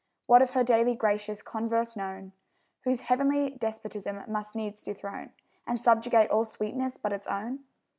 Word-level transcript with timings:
What 0.25 0.41
of 0.41 0.49
her 0.49 0.63
daily 0.63 0.95
gracious 0.95 1.43
converse 1.43 1.95
known, 1.95 2.31
Whose 2.85 3.01
heavenly 3.01 3.51
despotism 3.51 4.23
must 4.27 4.55
needs 4.55 4.81
dethrone 4.81 5.29
And 5.67 5.79
subjugate 5.79 6.31
all 6.31 6.43
sweetness 6.45 6.97
but 6.97 7.13
its 7.13 7.27
own? 7.27 7.59